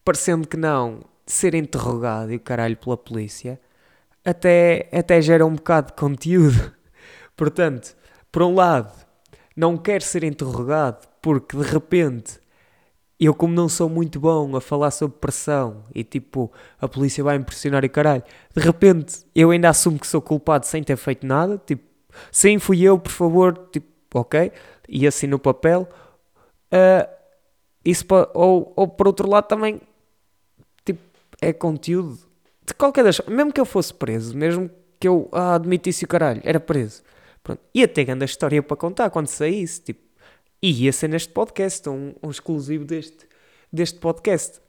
parecendo 0.04 0.48
que 0.48 0.58
não, 0.58 1.02
ser 1.26 1.56
interrogado 1.56 2.32
e 2.32 2.36
o 2.36 2.40
caralho 2.40 2.76
pela 2.78 2.98
polícia, 2.98 3.60
até, 4.26 4.90
até 4.92 5.22
gera 5.22 5.46
um 5.46 5.56
bocado 5.56 5.88
de 5.88 5.94
conteúdo. 5.94 6.74
Portanto, 7.36 7.96
por 8.32 8.44
um 8.44 8.56
lado, 8.56 8.94
não 9.56 9.78
quero 9.78 10.04
ser 10.04 10.24
interrogado 10.24 11.08
porque 11.22 11.58
de 11.58 11.64
repente 11.64 12.39
eu, 13.20 13.34
como 13.36 13.54
não 13.54 13.68
sou 13.68 13.90
muito 13.90 14.20
bom 14.20 14.56
a 14.56 14.62
falar 14.62 14.92
sobre 14.92 15.18
pressão 15.20 15.84
e 15.94 16.04
tipo 16.04 16.52
a 16.80 16.88
polícia 16.88 17.24
vai 17.24 17.38
me 17.38 17.44
pressionar 17.44 17.84
e 17.84 17.90
caralho, 17.90 18.24
de 18.56 18.62
repente 18.62 19.26
eu 19.36 19.52
ainda 19.52 19.70
assumo 19.70 20.00
que 20.00 20.08
sou 20.08 20.22
culpado 20.22 20.66
sem 20.66 20.84
ter 20.84 20.96
feito 20.98 21.26
nada. 21.28 21.62
Tipo, 21.66 21.84
sim, 22.32 22.58
fui 22.60 22.82
eu, 22.82 22.98
por 23.00 23.12
favor, 23.12 23.58
tipo, 23.72 23.88
ok, 24.14 24.52
e 24.88 25.06
assino 25.08 25.36
o 25.38 25.40
papel. 25.40 25.88
Ah, 26.72 27.10
isso 27.84 28.06
po- 28.06 28.30
ou, 28.34 28.74
ou 28.76 28.88
por 28.88 29.08
outro 29.08 29.30
lado 29.30 29.48
também 29.48 29.82
tipo, 30.86 31.00
é 31.42 31.54
conteúdo 31.54 32.18
de 32.66 32.74
qualquer 32.74 33.04
das 33.04 33.20
mesmo 33.28 33.52
que 33.52 33.60
eu 33.60 33.66
fosse 33.66 33.94
preso, 33.94 34.36
mesmo 34.38 34.70
que 35.00 35.08
eu 35.08 35.30
ah, 35.32 35.56
admitisse 35.56 36.06
o 36.06 36.08
caralho, 36.08 36.42
era 36.44 36.60
preso. 36.60 37.02
Pronto. 37.42 37.62
Ia 37.74 37.88
ter 37.88 38.06
grande 38.06 38.26
história 38.26 38.62
para 38.62 38.78
contar 38.78 39.10
quando 39.10 39.28
saísse, 39.28 39.82
tipo, 39.82 40.02
e 40.62 40.86
ia 40.86 40.92
ser 40.92 41.08
neste 41.08 41.32
podcast, 41.32 41.88
um, 41.90 42.14
um 42.22 42.30
exclusivo 42.30 42.86
deste, 42.86 43.28
deste 43.72 44.00
podcast. 44.00 44.60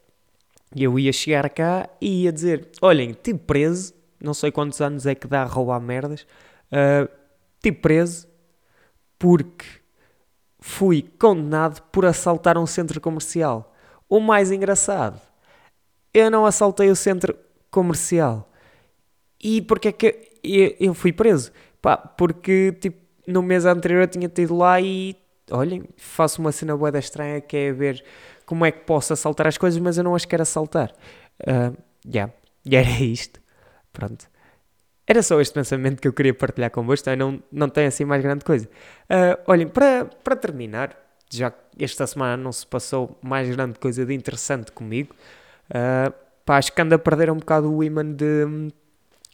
E 0.74 0.84
eu 0.84 0.98
ia 0.98 1.12
chegar 1.12 1.48
cá 1.50 1.88
e 2.00 2.24
ia 2.24 2.32
dizer: 2.32 2.68
Olhem, 2.80 3.10
estive 3.10 3.38
preso, 3.40 3.92
não 4.20 4.34
sei 4.34 4.52
quantos 4.52 4.80
anos 4.80 5.06
é 5.06 5.14
que 5.14 5.26
dá 5.26 5.42
a 5.42 5.46
roubar 5.46 5.80
merdas, 5.80 6.26
ah, 6.70 7.08
estive 7.56 7.78
preso 7.78 8.28
porque 9.18 9.66
fui 10.60 11.02
condenado 11.18 11.82
por 11.90 12.06
assaltar 12.06 12.56
um 12.56 12.66
centro 12.66 13.00
comercial. 13.00 13.74
O 14.08 14.20
mais 14.20 14.50
engraçado, 14.50 15.20
eu 16.12 16.30
não 16.30 16.46
assaltei 16.46 16.90
o 16.90 16.96
centro 16.96 17.36
comercial. 17.70 18.50
E 19.42 19.62
porque 19.62 19.88
é 19.88 19.92
que 19.92 20.32
eu, 20.42 20.76
eu 20.80 20.94
fui 20.94 21.12
preso? 21.12 21.52
Pá, 21.82 21.96
porque 21.96 22.72
tipo, 22.80 22.98
no 23.26 23.42
mês 23.42 23.64
anterior 23.64 24.02
eu 24.02 24.08
tinha 24.08 24.28
tido 24.28 24.56
lá 24.56 24.80
e 24.80 25.16
olhem, 25.50 25.84
faço 25.96 26.40
uma 26.40 26.52
cena 26.52 26.76
boeda 26.76 26.98
estranha 26.98 27.40
que 27.40 27.56
é 27.56 27.72
ver 27.72 28.04
como 28.46 28.64
é 28.64 28.72
que 28.72 28.80
posso 28.80 29.12
assaltar 29.12 29.46
as 29.46 29.56
coisas, 29.56 29.80
mas 29.80 29.96
eu 29.98 30.04
não 30.04 30.14
as 30.14 30.24
quero 30.24 30.42
assaltar. 30.42 30.92
Ah, 31.46 31.72
yeah. 32.06 32.32
E 32.64 32.76
era 32.76 32.88
isto. 33.00 33.40
Pronto. 33.92 34.26
Era 35.06 35.22
só 35.22 35.40
este 35.40 35.54
pensamento 35.54 36.00
que 36.00 36.06
eu 36.06 36.12
queria 36.12 36.32
partilhar 36.34 36.70
convosco, 36.70 37.04
também 37.04 37.18
não, 37.18 37.42
não 37.50 37.68
tem 37.68 37.86
assim 37.86 38.04
mais 38.04 38.22
grande 38.22 38.44
coisa. 38.44 38.68
Ah, 39.08 39.38
olhem, 39.46 39.68
para, 39.68 40.04
para 40.04 40.36
terminar, 40.36 40.96
já 41.32 41.50
que 41.50 41.84
esta 41.84 42.06
semana 42.06 42.36
não 42.36 42.52
se 42.52 42.66
passou 42.66 43.18
mais 43.22 43.48
grande 43.48 43.78
coisa 43.78 44.04
de 44.06 44.14
interessante 44.14 44.72
comigo, 44.72 45.14
ah, 45.72 46.12
pá, 46.44 46.58
acho 46.58 46.72
que 46.72 46.80
ando 46.82 46.94
a 46.94 46.98
perder 46.98 47.30
um 47.30 47.36
bocado 47.36 47.72
o 47.72 47.82
imã 47.82 48.04
de, 48.04 48.72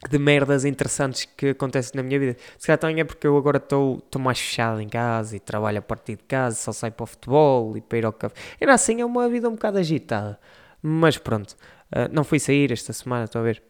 de 0.09 0.19
merdas 0.19 0.65
interessantes 0.65 1.25
que 1.25 1.51
acontecem 1.51 1.93
na 1.95 2.03
minha 2.03 2.19
vida. 2.19 2.37
Se 2.59 2.67
calhar 2.67 2.79
também 2.79 3.01
é 3.01 3.05
porque 3.05 3.27
eu 3.27 3.37
agora 3.37 3.59
estou 3.59 4.03
mais 4.19 4.39
fechado 4.39 4.81
em 4.81 4.89
casa 4.89 5.37
e 5.37 5.41
trabalho 5.41 5.79
a 5.79 5.83
partir 5.83 6.17
de 6.17 6.25
casa, 6.25 6.57
só 6.57 6.73
saio 6.73 6.93
para 6.93 7.05
o 7.05 7.07
futebol 7.07 7.77
e 7.77 7.81
para 7.81 7.99
ir 7.99 8.07
ao 8.07 8.13
café. 8.13 8.35
Era 8.61 8.75
assim, 8.75 9.01
é 9.01 9.05
uma 9.05 9.29
vida 9.29 9.49
um 9.49 9.53
bocado 9.53 9.79
agitada. 9.79 10.39
Mas 10.83 11.19
pronto, 11.19 11.57
ah, 11.93 12.09
não 12.09 12.25
fui 12.25 12.39
sair 12.39 12.73
esta 12.73 12.93
semana, 12.93 13.25
estou 13.25 13.41
a 13.41 13.45
ver. 13.45 13.63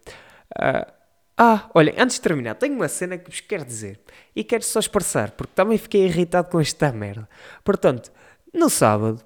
Ah, 0.58 0.92
ah, 1.38 1.70
olhem, 1.74 1.94
antes 1.98 2.16
de 2.16 2.22
terminar, 2.22 2.54
tenho 2.54 2.74
uma 2.74 2.88
cena 2.88 3.18
que 3.18 3.30
vos 3.30 3.40
quero 3.40 3.64
dizer 3.64 4.00
e 4.34 4.42
quero 4.42 4.64
só 4.64 4.80
expressar, 4.80 5.32
porque 5.32 5.52
também 5.54 5.76
fiquei 5.76 6.04
irritado 6.04 6.48
com 6.48 6.58
esta 6.58 6.90
merda. 6.92 7.28
Portanto, 7.62 8.10
no 8.54 8.70
sábado, 8.70 9.22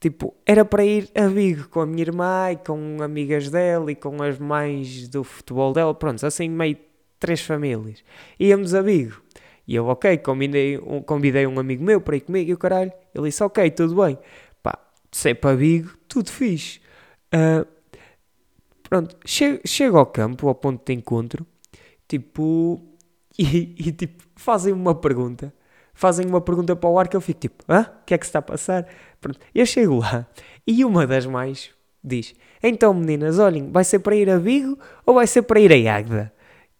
tipo, 0.00 0.34
era 0.46 0.64
para 0.64 0.84
ir 0.84 1.10
a 1.14 1.26
Vigo 1.28 1.68
com 1.68 1.80
a 1.80 1.86
minha 1.86 2.02
irmã 2.02 2.50
e 2.50 2.56
com 2.56 3.02
amigas 3.02 3.50
dela 3.50 3.92
e 3.92 3.94
com 3.94 4.22
as 4.22 4.38
mães 4.38 5.08
do 5.08 5.22
futebol 5.22 5.72
dela, 5.72 5.94
pronto, 5.94 6.24
assim 6.26 6.48
meio 6.48 6.78
três 7.20 7.42
famílias. 7.42 8.02
Íamos 8.38 8.74
a 8.74 8.82
Vigo. 8.82 9.20
E 9.68 9.74
eu, 9.74 9.86
ok, 9.86 10.18
convidei 10.18 10.78
um, 10.78 11.02
convidei 11.02 11.46
um 11.46 11.60
amigo 11.60 11.84
meu 11.84 12.00
para 12.00 12.16
ir 12.16 12.22
comigo 12.22 12.50
e 12.50 12.54
o 12.54 12.58
caralho. 12.58 12.92
Ele 13.14 13.28
disse, 13.28 13.44
ok, 13.44 13.70
tudo 13.70 14.02
bem. 14.02 14.18
Pá, 14.62 14.76
sei 15.12 15.34
para 15.34 15.54
Vigo, 15.54 15.90
tudo 16.08 16.30
fixe. 16.30 16.80
Ah, 17.30 17.64
pronto, 18.82 19.16
chego, 19.24 19.60
chego 19.66 19.98
ao 19.98 20.06
campo, 20.06 20.48
ao 20.48 20.54
ponto 20.54 20.84
de 20.84 20.92
encontro, 20.92 21.46
tipo, 22.08 22.82
e, 23.38 23.74
e, 23.78 23.92
tipo, 23.92 24.24
fazem 24.34 24.72
uma 24.72 24.94
pergunta. 24.94 25.54
Fazem 25.94 26.26
uma 26.26 26.40
pergunta 26.40 26.74
para 26.74 26.88
o 26.88 26.98
ar 26.98 27.08
que 27.08 27.16
eu 27.16 27.20
fico 27.20 27.40
tipo, 27.40 27.64
hã? 27.68 27.82
O 27.82 28.04
que 28.04 28.14
é 28.14 28.18
que 28.18 28.24
se 28.24 28.30
está 28.30 28.38
a 28.38 28.42
passar? 28.42 28.86
Pronto, 29.20 29.38
eu 29.54 29.66
chego 29.66 29.98
lá 29.98 30.26
e 30.66 30.84
uma 30.84 31.06
das 31.06 31.26
mais 31.26 31.70
diz, 32.02 32.34
então 32.62 32.94
meninas, 32.94 33.38
olhem, 33.38 33.70
vai 33.70 33.84
ser 33.84 33.98
para 33.98 34.16
ir 34.16 34.30
a 34.30 34.38
Vigo 34.38 34.78
ou 35.04 35.14
vai 35.14 35.26
ser 35.26 35.42
para 35.42 35.60
ir 35.60 35.72
a 35.88 35.96
Águeda? 35.96 36.32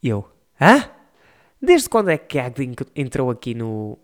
Eu, 0.02 0.26
hã? 0.60 0.88
Desde 1.60 1.88
quando 1.88 2.10
é 2.10 2.16
que 2.16 2.38
a 2.38 2.46
Águeda 2.46 2.64
en- 2.64 3.02
entrou 3.02 3.30
aqui 3.30 3.54
no... 3.54 3.98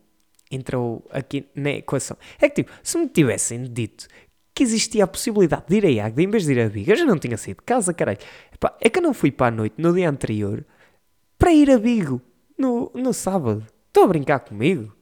Entrou 0.50 1.04
aqui 1.10 1.46
na 1.54 1.70
equação? 1.70 2.16
É 2.40 2.48
que 2.48 2.62
tipo, 2.62 2.72
se 2.82 2.96
me 2.98 3.08
tivessem 3.08 3.64
dito 3.64 4.06
que 4.54 4.62
existia 4.62 5.04
a 5.04 5.06
possibilidade 5.06 5.64
de 5.68 5.76
ir 5.76 6.00
a 6.00 6.06
Águeda 6.06 6.22
em 6.22 6.30
vez 6.30 6.44
de 6.44 6.52
ir 6.52 6.60
a 6.60 6.68
Vigo, 6.68 6.90
eu 6.90 6.96
já 6.96 7.04
não 7.04 7.18
tinha 7.18 7.36
saído 7.36 7.60
de 7.60 7.64
casa, 7.64 7.92
caralho. 7.92 8.18
Epá, 8.54 8.76
é 8.80 8.88
que 8.88 8.98
eu 8.98 9.02
não 9.02 9.12
fui 9.12 9.30
para 9.32 9.48
a 9.48 9.50
noite 9.50 9.74
no 9.78 9.92
dia 9.92 10.08
anterior 10.08 10.64
para 11.38 11.52
ir 11.52 11.70
a 11.70 11.76
Vigo 11.76 12.20
no, 12.56 12.90
no 12.94 13.12
sábado. 13.12 13.66
Estão 13.88 14.04
a 14.04 14.06
brincar 14.06 14.40
comigo? 14.40 14.95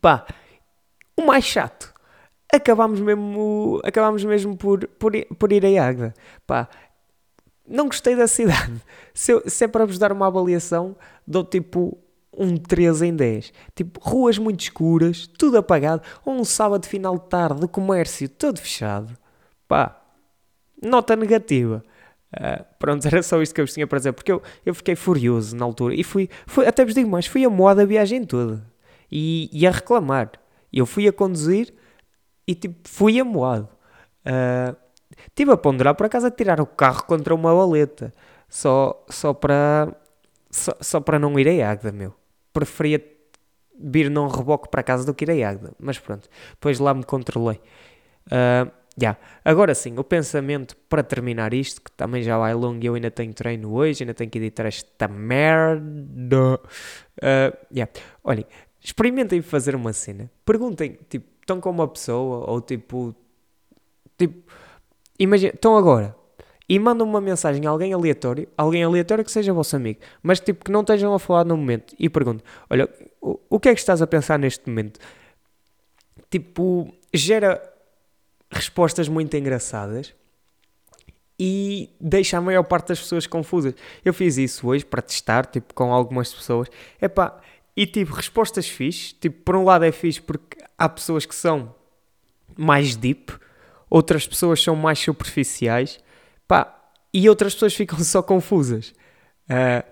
Pá, 0.00 0.26
o 1.16 1.22
mais 1.26 1.44
chato. 1.44 1.94
Acabámos 2.52 3.00
mesmo, 3.00 3.80
acabámos 3.84 4.24
mesmo 4.24 4.56
por, 4.56 4.86
por, 4.88 5.12
por 5.38 5.52
ir 5.52 5.64
a 5.66 5.86
Águeda. 5.88 6.14
Pá, 6.46 6.68
não 7.68 7.86
gostei 7.86 8.14
da 8.16 8.26
cidade. 8.26 8.80
Se, 9.14 9.32
eu- 9.32 9.42
se 9.48 9.64
é 9.64 9.68
para 9.68 9.86
vos 9.86 9.98
dar 9.98 10.12
uma 10.12 10.26
avaliação, 10.26 10.94
dou 11.26 11.42
tipo 11.44 11.98
um 12.36 12.56
3 12.56 13.00
em 13.02 13.14
10. 13.16 13.52
Tipo, 13.74 13.98
ruas 14.00 14.36
muito 14.38 14.60
escuras, 14.60 15.26
tudo 15.38 15.56
apagado. 15.58 16.02
Um 16.26 16.44
sábado 16.44 16.86
final 16.86 17.18
de 17.18 17.26
tarde, 17.28 17.66
comércio 17.68 18.28
todo 18.28 18.60
fechado. 18.60 19.16
Pá, 19.66 19.98
nota 20.82 21.16
negativa. 21.16 21.82
Ah, 22.32 22.64
pronto, 22.78 23.06
era 23.08 23.22
só 23.22 23.40
isto 23.42 23.54
que 23.54 23.60
eu 23.60 23.66
vos 23.66 23.74
tinha 23.74 23.86
para 23.86 23.98
dizer, 23.98 24.12
porque 24.12 24.32
eu, 24.32 24.42
eu 24.66 24.74
fiquei 24.74 24.96
furioso 24.96 25.56
na 25.56 25.64
altura 25.64 25.94
e 25.94 26.04
fui, 26.04 26.28
fui 26.46 26.66
até 26.66 26.84
vos 26.84 26.94
digo 26.94 27.10
mais, 27.10 27.26
fui 27.26 27.44
a 27.44 27.50
moda 27.50 27.82
a 27.82 27.86
viagem 27.86 28.24
toda 28.24 28.62
e, 29.10 29.48
e 29.52 29.66
a 29.66 29.70
reclamar. 29.70 30.32
Eu 30.72 30.86
fui 30.86 31.08
a 31.08 31.12
conduzir 31.12 31.74
e 32.46 32.54
tipo, 32.54 32.88
fui 32.88 33.18
amoado. 33.18 33.68
Uh, 34.26 34.76
Estive 35.28 35.52
a 35.52 35.56
ponderar 35.56 35.94
por 35.94 36.06
acaso 36.06 36.26
a 36.26 36.30
tirar 36.30 36.60
o 36.60 36.66
carro 36.66 37.04
contra 37.04 37.34
uma 37.34 37.54
baleta. 37.54 38.12
Só, 38.48 39.04
só 39.08 39.32
para. 39.32 39.94
Só, 40.50 40.72
só 40.80 41.00
para 41.00 41.18
não 41.18 41.38
ir 41.38 41.48
a 41.48 41.70
Águeda, 41.70 41.92
meu. 41.92 42.14
Preferia 42.52 43.02
vir 43.78 44.10
num 44.10 44.26
reboque 44.26 44.68
para 44.68 44.82
casa 44.82 45.04
do 45.04 45.14
que 45.14 45.24
ir 45.24 45.30
a 45.30 45.50
Águeda. 45.50 45.72
Mas 45.78 45.98
pronto, 45.98 46.28
depois 46.52 46.78
lá 46.78 46.94
me 46.94 47.04
controlei. 47.04 47.60
Uh, 48.26 48.70
yeah. 49.00 49.18
Agora 49.44 49.74
sim, 49.74 49.98
o 49.98 50.04
pensamento 50.04 50.76
para 50.88 51.02
terminar 51.02 51.52
isto, 51.52 51.82
que 51.82 51.92
também 51.92 52.22
já 52.22 52.38
vai 52.38 52.54
longo 52.54 52.82
e 52.82 52.86
eu 52.86 52.94
ainda 52.94 53.10
tenho 53.10 53.34
treino 53.34 53.72
hoje, 53.72 54.02
ainda 54.02 54.14
tenho 54.14 54.30
que 54.30 54.38
editar 54.38 54.66
esta 54.66 55.08
merda. 55.08 56.60
Uh, 57.18 57.56
yeah. 57.72 57.92
Olhem, 58.24 58.46
experimentem 58.86 59.42
fazer 59.42 59.74
uma 59.74 59.92
cena. 59.92 60.30
Perguntem, 60.44 60.96
tipo, 61.08 61.26
estão 61.40 61.60
com 61.60 61.70
uma 61.70 61.88
pessoa 61.88 62.48
ou 62.48 62.60
tipo. 62.60 63.14
Tipo 64.16 64.48
Imagina, 65.18 65.52
estão 65.54 65.76
agora 65.76 66.14
e 66.68 66.78
mandam 66.78 67.06
uma 67.06 67.20
mensagem 67.20 67.66
a 67.66 67.70
alguém 67.70 67.92
aleatório, 67.92 68.48
alguém 68.56 68.84
aleatório 68.84 69.24
que 69.24 69.30
seja 69.30 69.52
vosso 69.52 69.74
amigo, 69.74 70.00
mas 70.22 70.40
tipo 70.40 70.64
que 70.64 70.70
não 70.70 70.82
estejam 70.82 71.14
a 71.14 71.18
falar 71.18 71.44
no 71.44 71.56
momento 71.56 71.96
e 71.98 72.08
perguntam: 72.08 72.46
Olha, 72.70 72.88
o, 73.20 73.40
o 73.50 73.60
que 73.60 73.70
é 73.70 73.74
que 73.74 73.80
estás 73.80 74.00
a 74.00 74.06
pensar 74.06 74.38
neste 74.38 74.68
momento? 74.68 75.00
Tipo, 76.30 76.94
gera 77.12 77.60
respostas 78.50 79.08
muito 79.08 79.36
engraçadas 79.36 80.14
e 81.38 81.90
deixa 82.00 82.38
a 82.38 82.40
maior 82.40 82.62
parte 82.62 82.88
das 82.88 83.00
pessoas 83.00 83.26
confusas. 83.26 83.74
Eu 84.04 84.14
fiz 84.14 84.36
isso 84.36 84.68
hoje 84.68 84.84
para 84.84 85.02
testar, 85.02 85.46
tipo, 85.46 85.74
com 85.74 85.92
algumas 85.92 86.32
pessoas. 86.32 86.68
Epá, 87.00 87.40
e 87.76 87.86
tive 87.86 88.12
respostas 88.12 88.68
fixe. 88.68 89.14
Tipo, 89.14 89.42
por 89.42 89.56
um 89.56 89.64
lado 89.64 89.84
é 89.84 89.92
fixe 89.92 90.20
porque 90.20 90.56
há 90.78 90.88
pessoas 90.88 91.26
que 91.26 91.34
são 91.34 91.74
mais 92.56 92.96
deep 92.96 93.32
outras 93.90 94.26
pessoas 94.26 94.62
são 94.62 94.76
mais 94.76 94.98
superficiais, 94.98 96.00
pá, 96.46 96.72
e 97.12 97.28
outras 97.28 97.54
pessoas 97.54 97.74
ficam 97.74 97.98
só 98.00 98.22
confusas. 98.22 98.92
Uh, 99.48 99.84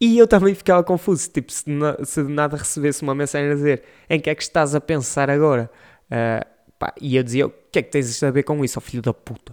e 0.00 0.16
eu 0.16 0.28
também 0.28 0.54
ficava 0.54 0.82
confuso, 0.84 1.28
tipo, 1.30 1.50
se, 1.52 1.64
se 2.04 2.22
de 2.22 2.32
nada 2.32 2.56
recebesse 2.56 3.02
uma 3.02 3.14
mensagem 3.14 3.50
a 3.50 3.54
dizer 3.54 3.82
em 4.08 4.20
que 4.20 4.30
é 4.30 4.34
que 4.34 4.42
estás 4.42 4.74
a 4.74 4.80
pensar 4.80 5.28
agora? 5.28 5.70
Uh, 6.06 6.72
pá, 6.78 6.94
e 7.00 7.16
eu 7.16 7.22
dizia, 7.22 7.46
o 7.46 7.50
que 7.50 7.80
é 7.80 7.82
que 7.82 7.90
tens 7.90 8.22
a 8.22 8.30
ver 8.30 8.44
com 8.44 8.64
isso, 8.64 8.78
oh 8.78 8.80
filho 8.80 9.02
da 9.02 9.12
puta? 9.12 9.52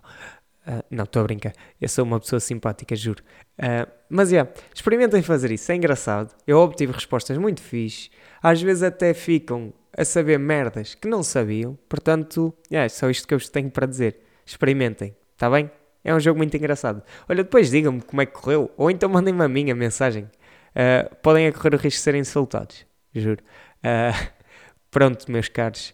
Uh, 0.67 0.83
não, 0.89 1.03
estou 1.03 1.21
a 1.21 1.23
brincar, 1.23 1.53
eu 1.81 1.89
sou 1.89 2.05
uma 2.05 2.19
pessoa 2.19 2.39
simpática, 2.39 2.95
juro. 2.95 3.23
Uh, 3.57 3.91
mas 4.09 4.31
é, 4.31 4.37
yeah, 4.37 4.51
experimentem 4.73 5.21
fazer 5.21 5.51
isso, 5.51 5.71
é 5.71 5.75
engraçado. 5.75 6.33
Eu 6.45 6.59
obtive 6.59 6.91
respostas 6.91 7.37
muito 7.37 7.61
fixe, 7.61 8.09
às 8.41 8.61
vezes 8.61 8.83
até 8.83 9.13
ficam 9.13 9.73
a 9.97 10.03
saber 10.03 10.37
merdas 10.37 10.93
que 10.93 11.07
não 11.07 11.23
sabiam. 11.23 11.77
Portanto, 11.87 12.53
é 12.69 12.87
só 12.89 13.09
isto 13.09 13.27
que 13.27 13.33
eu 13.33 13.39
vos 13.39 13.49
tenho 13.49 13.69
para 13.69 13.85
dizer. 13.85 14.19
Experimentem, 14.45 15.15
está 15.33 15.49
bem? 15.49 15.71
É 16.03 16.13
um 16.13 16.19
jogo 16.19 16.37
muito 16.37 16.55
engraçado. 16.55 17.01
Olha, 17.27 17.43
depois 17.43 17.71
digam-me 17.71 18.01
como 18.01 18.21
é 18.21 18.25
que 18.25 18.33
correu, 18.33 18.71
ou 18.77 18.91
então 18.91 19.09
mandem-me 19.09 19.43
a 19.43 19.47
minha 19.47 19.73
mensagem. 19.73 20.29
Uh, 20.75 21.15
podem 21.23 21.51
correr 21.51 21.73
o 21.73 21.77
risco 21.77 21.97
de 21.97 22.03
serem 22.03 22.21
insultados, 22.21 22.85
juro. 23.13 23.41
Uh, 23.79 24.29
pronto, 24.91 25.31
meus 25.31 25.49
caros. 25.49 25.93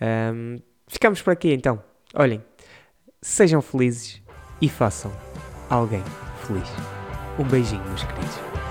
Um, 0.00 0.56
ficamos 0.88 1.22
por 1.22 1.32
aqui 1.32 1.52
então. 1.52 1.82
Olhem, 2.14 2.42
sejam 3.20 3.62
felizes 3.62 4.20
e 4.60 4.68
façam 4.68 5.12
alguém 5.70 6.02
feliz. 6.44 7.01
Um 7.38 7.44
beijinho, 7.44 7.82
meus 7.84 8.02
queridos. 8.04 8.61